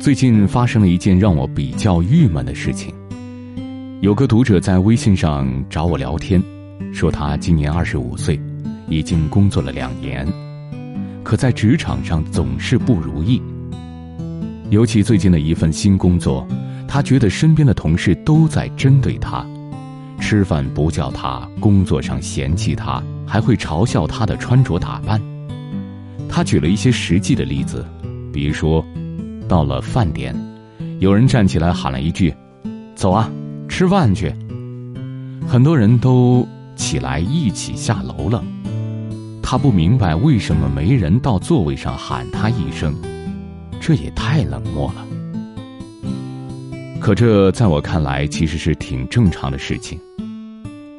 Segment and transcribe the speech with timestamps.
[0.00, 2.90] 最近发生了一件让我比较郁闷的事情。
[4.00, 6.42] 有个读者在微信上找我聊天，
[6.90, 8.40] 说他今年二十五岁，
[8.88, 10.26] 已经工作了两年，
[11.22, 13.42] 可在职场上总是不如意。
[14.70, 16.48] 尤其最近的一份新工作，
[16.88, 19.46] 他觉得身边的同事都在针对他，
[20.18, 25.20] 吃饭不叫他，工作上嫌弃他，还会嘲笑他的穿着打扮。
[26.26, 27.84] 他举了一些实际的例子，
[28.32, 28.82] 比如说。
[29.50, 30.32] 到了饭点，
[31.00, 32.32] 有人站起来喊了一句
[32.94, 33.28] ：“走啊，
[33.68, 34.32] 吃饭去。”
[35.44, 36.46] 很多人都
[36.76, 38.44] 起来一起下楼了。
[39.42, 42.94] 他不明白为什么没人到座位上喊他一声，
[43.80, 45.04] 这也太冷漠了。
[47.00, 49.98] 可这在我看来其实是挺正常的事情。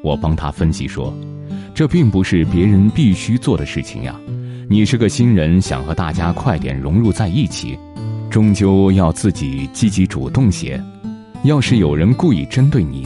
[0.04, 1.14] 我帮他分析说，
[1.74, 4.14] 这并不是别人必须做的事情呀。
[4.70, 7.80] 你是个新人，想和大家快点融入在一起。
[8.32, 10.82] 终究要自己积极主动些。
[11.44, 13.06] 要是有人故意针对你，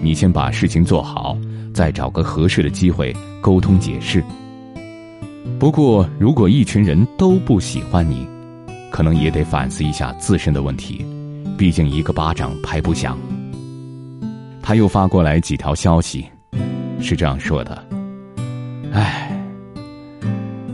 [0.00, 1.36] 你先把事情做好，
[1.74, 4.24] 再找个合适的机会沟通解释。
[5.58, 8.26] 不过，如果一群人都不喜欢你，
[8.90, 11.04] 可能也得反思一下自身的问题。
[11.58, 13.18] 毕竟一个巴掌拍不响。
[14.62, 16.24] 他又发过来几条消息，
[16.98, 17.84] 是这样说的
[18.92, 19.30] ：“哎，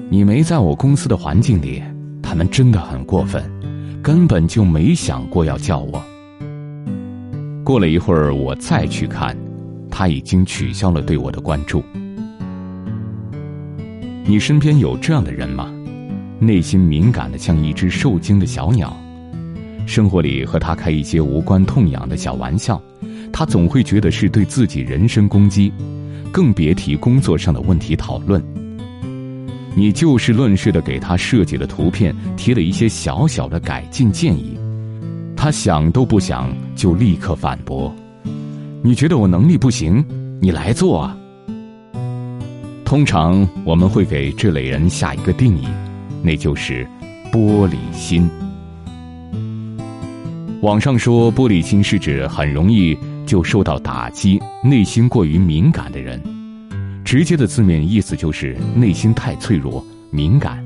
[0.08, 1.82] 你没在我公司的环境里，
[2.22, 3.42] 他们真的很过分。”
[4.08, 6.02] 根本就没想过要叫我。
[7.62, 9.36] 过了一会儿，我再去看，
[9.90, 11.84] 他已经取消了对我的关注。
[14.24, 15.70] 你身边有这样的人吗？
[16.38, 18.96] 内心敏感的像一只受惊的小鸟，
[19.86, 22.80] 生活里和他开一些无关痛痒的小玩笑，
[23.30, 25.70] 他总会觉得是对自己人身攻击，
[26.32, 28.42] 更别提工作上的问题讨论。
[29.78, 34.58] 你就事论事的给他设计了图片，提了一些小小的改进建议，
[35.36, 37.94] 他想都不想就立刻反驳
[38.82, 40.04] ：“你觉得我能力不行？
[40.42, 41.16] 你来做啊！”
[42.84, 45.68] 通常我们会给这类人下一个定义，
[46.24, 46.84] 那就是
[47.30, 48.28] 玻璃心。
[50.60, 56.20] 网上说玻璃心是指很容易就受到打击、内心过于敏感的人。
[57.08, 60.62] 直接的字面意思就是内心太脆弱、敏感，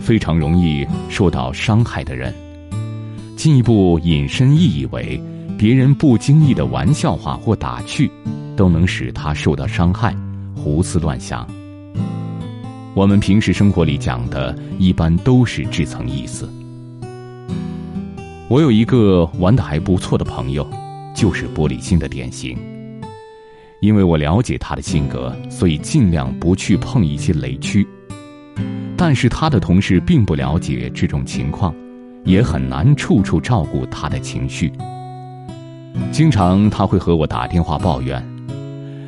[0.00, 2.34] 非常容易受到伤害的人。
[3.36, 5.22] 进一步引申意义为，
[5.56, 8.10] 别人不经意的玩笑话或打趣，
[8.56, 10.12] 都能使他受到伤害，
[10.56, 11.48] 胡思乱想。
[12.92, 16.50] 我们平时生活里讲的，一般都是这层意思。
[18.48, 20.68] 我有一个玩的还不错的朋友，
[21.14, 22.58] 就是玻璃心的典型。
[23.80, 27.86] 因为我了解他的性格，所以尽量不去碰一些雷区。
[28.96, 31.74] 但是他的同事并不了解这种情况，
[32.24, 34.70] 也很难处处照顾他的情绪。
[36.12, 38.22] 经常他会和我打电话抱怨：“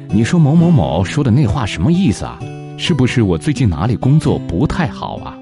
[0.08, 2.38] 你说某某某说的那话什么意思啊？
[2.78, 5.36] 是不是我最近哪里工作不太好啊？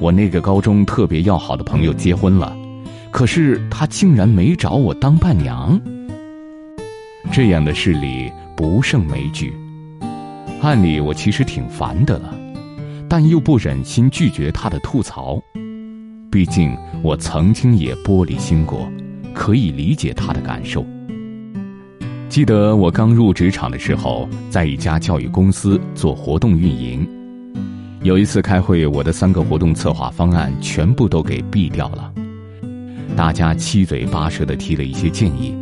[0.00, 2.56] 我那个高中特别要好的朋友结婚了，
[3.10, 5.78] 可是他竟然没找我当伴娘。”
[7.38, 9.54] 这样的事例不胜枚举，
[10.60, 12.36] 按理我其实挺烦的了，
[13.08, 15.40] 但又不忍心拒绝他的吐槽，
[16.32, 18.90] 毕竟我曾经也玻璃心过，
[19.32, 20.84] 可以理解他的感受。
[22.28, 27.08] 记得我刚入职场的时候，在一家教育公司做活动运营，
[28.02, 32.12] 有一次开会，我的三个活动策划方案全部都给毙掉了，
[33.14, 35.54] 大家七嘴八舌的提了一些建议。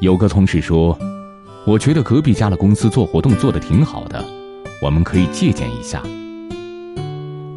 [0.00, 0.96] 有个同事说
[1.66, 4.24] ：“我觉得隔壁家的公司做活动做的挺好的，
[4.80, 6.00] 我们可以借鉴一下。”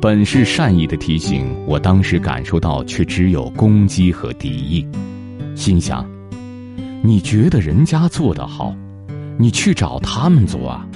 [0.02, 4.84] 本是善意的提醒，我当时感受到却只有攻击和敌意，
[5.56, 6.04] 心想
[7.06, 8.76] ：“你觉得人家做得好，
[9.38, 10.88] 你去找他们做啊？”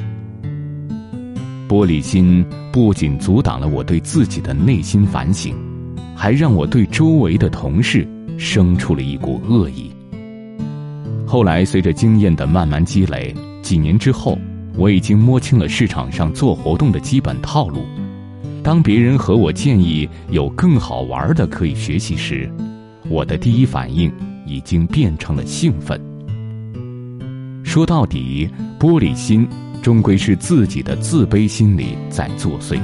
[1.70, 5.56] 玻璃心不仅阻挡了我对自己的内心反省，
[6.16, 8.08] 还让我对周围的同事
[8.40, 9.92] 生出了一股恶意。
[11.28, 14.38] 后来，随着经验的慢慢积累，几年之后，
[14.76, 17.84] 我已经摸清了市场上做活动的基本套路。
[18.64, 22.50] 当别人和我建议有更好玩的可以学习时，
[23.10, 24.12] 我的第一反应
[24.46, 26.00] 已经变成了兴奋。
[27.64, 28.50] 说到底，
[28.80, 29.48] 玻璃心
[29.82, 32.80] 终归是自己的自卑心理在作祟。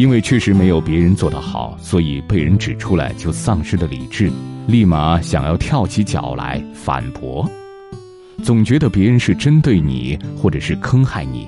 [0.00, 4.32] 因为确实没有别人做得好，所以被人指出来就丧失了理智。
[4.66, 7.46] 立马想要跳起脚来反驳，
[8.42, 11.46] 总觉得别人是针对你，或者是坑害你，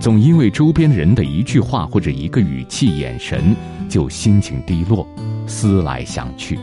[0.00, 3.54] 总因为周边人的一句话或者一个语气、眼神，
[3.88, 5.06] 就心情低落，
[5.46, 6.58] 思来想去。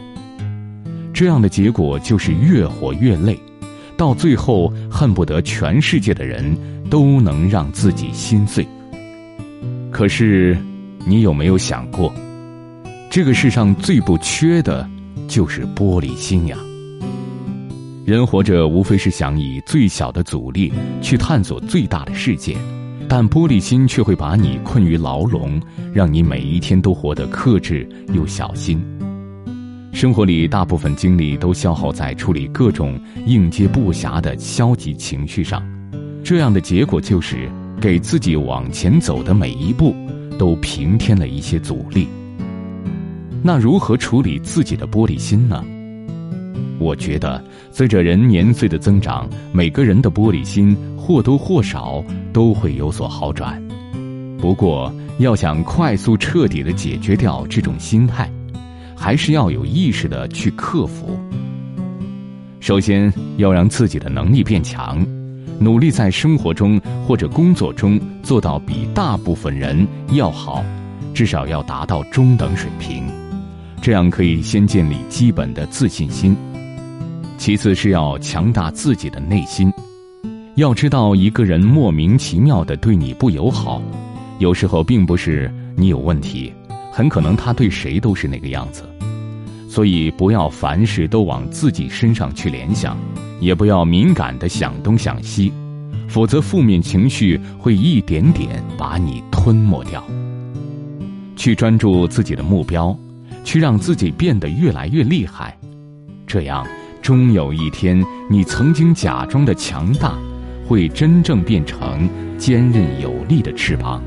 [1.14, 3.40] 这样的结果就是越活越累，
[3.96, 6.44] 到最后恨不得全世界的人
[6.90, 8.68] 都能让自己心碎。
[9.90, 10.58] 可是，
[11.10, 12.14] 你有没有想过，
[13.10, 14.88] 这个世上最不缺的，
[15.28, 16.56] 就是玻璃心呀？
[18.06, 20.72] 人活着无非是想以最小的阻力
[21.02, 22.56] 去探索最大的世界。
[23.08, 25.60] 但玻璃心却会把你困于牢笼，
[25.92, 28.80] 让你每一天都活得克制又小心。
[29.92, 35.68] 生活里大部分精力都消耗在处理各种应接不暇的消极情绪上，
[36.24, 37.50] 这样的结果就是
[37.82, 39.96] 给自己往前走的每一步
[40.38, 42.08] 都平添了一些阻力。
[43.42, 45.64] 那如何处理自己的玻璃心呢？
[46.78, 50.78] 我觉得，随着人年岁的增长，每个人的玻璃心。
[51.10, 53.60] 或多或少都会有所好转，
[54.38, 58.32] 不过要想快速彻底的解决掉这种心态，
[58.96, 61.18] 还是要有意识的去克服。
[62.60, 65.04] 首先要让自己的能力变强，
[65.60, 70.64] 努力在生活中或者工作中做到比大部分人要好，
[71.14, 73.06] 至少要达到中等水平，
[73.82, 76.36] 这样可以先建立基本的自信心。
[77.38, 79.72] 其次是要强大自己的内心。
[80.56, 83.82] 要知道，一个人莫名其妙的对你不友好，
[84.40, 86.54] 有时候并不是你有问题，
[86.92, 88.84] 很可能他对谁都是那个样子。
[89.70, 92.98] 所以，不要凡事都往自己身上去联想，
[93.40, 95.54] 也不要敏感的想东想西，
[96.08, 100.04] 否则负面情绪会一点点把你吞没掉。
[101.36, 102.98] 去专注自己的目标，
[103.44, 105.56] 去让自己变得越来越厉害，
[106.26, 106.66] 这样
[107.00, 110.18] 终有一天，你曾经假装的强大。
[110.68, 112.08] 会真正变成
[112.38, 114.00] 坚韧有力的翅膀，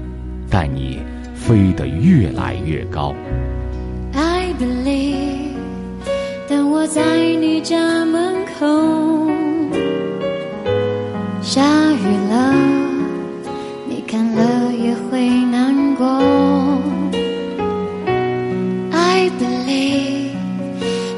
[0.49, 1.00] 带你
[1.35, 3.12] 飞得越来越高。
[4.12, 5.12] I believe，
[6.82, 7.00] 我在
[7.40, 8.67] 你家门口，
[11.40, 11.62] 下
[11.93, 12.52] 雨了，
[13.88, 16.05] 你看了也会难过。
[18.90, 20.32] I believe，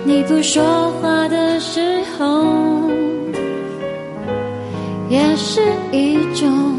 [0.05, 1.81] 你不说话的时
[2.19, 2.44] 候。
[5.08, 5.62] 也是
[5.93, 6.76] 一种，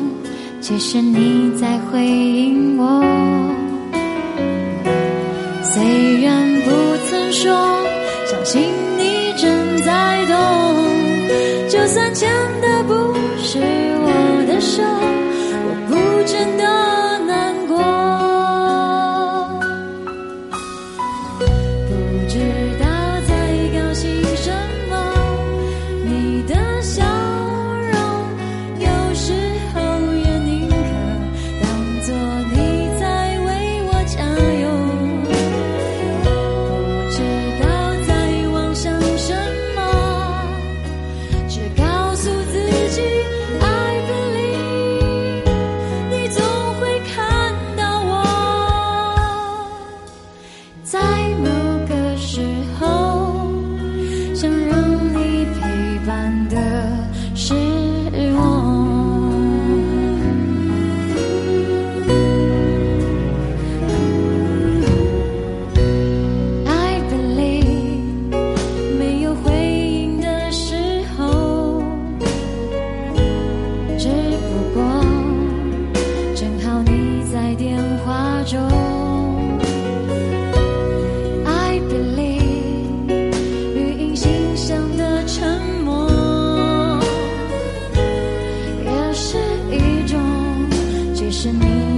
[0.61, 3.01] 其实你在回应我。
[5.63, 6.69] 虽然不
[7.09, 7.51] 曾说，
[8.45, 8.84] 心。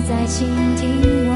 [0.07, 0.47] 在倾
[0.77, 1.26] 听。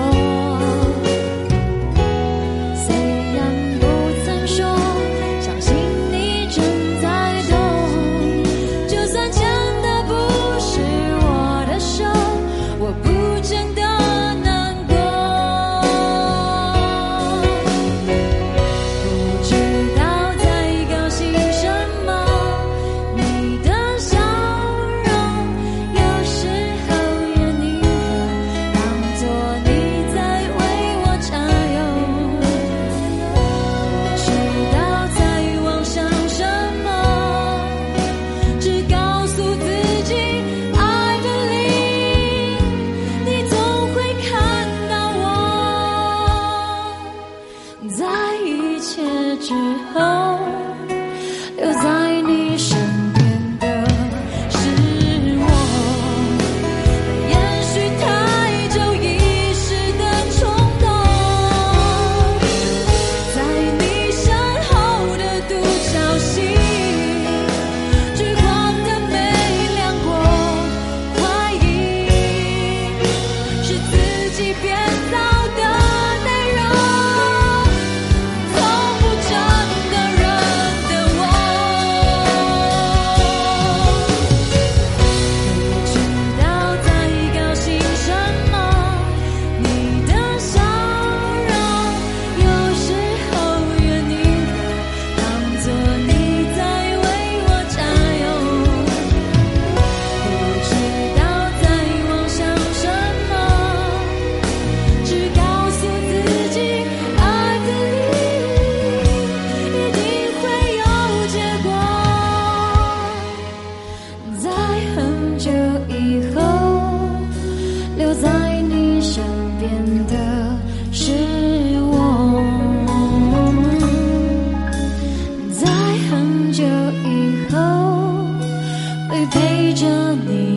[129.27, 130.50] 陪着你。